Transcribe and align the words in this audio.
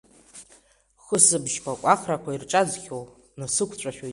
Хысбыжьқәак 1.03 1.81
ахрақәа 1.93 2.29
ирҿаӡхьоу, 2.31 3.03
насықәҵәашоит. 3.39 4.09